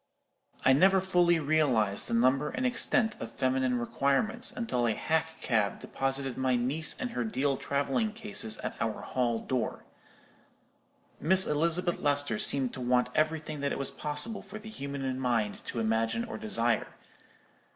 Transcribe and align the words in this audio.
"I 0.65 0.73
never 0.73 0.99
fully 0.99 1.37
realized 1.39 2.07
the 2.07 2.15
number 2.15 2.49
and 2.49 2.65
extent 2.65 3.15
of 3.19 3.33
feminine 3.33 3.77
requirements 3.77 4.51
until 4.51 4.87
a 4.87 4.95
hack 4.95 5.39
cab 5.41 5.79
deposited 5.79 6.39
my 6.39 6.55
niece 6.55 6.95
and 6.99 7.11
her 7.11 7.23
deal 7.23 7.55
travelling 7.55 8.11
cases 8.13 8.57
at 8.63 8.75
our 8.81 9.01
hall 9.01 9.37
door. 9.37 9.85
Miss 11.19 11.45
Elizabeth 11.45 11.99
Lester 12.01 12.39
seemed 12.39 12.73
to 12.73 12.81
want 12.81 13.09
everything 13.13 13.59
that 13.59 13.71
it 13.71 13.77
was 13.77 13.91
possible 13.91 14.41
for 14.41 14.57
the 14.57 14.69
human 14.69 15.19
mind 15.19 15.63
to 15.65 15.79
imagine 15.79 16.25
or 16.25 16.35
desire. 16.39 16.87